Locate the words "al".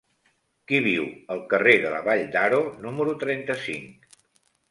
1.35-1.43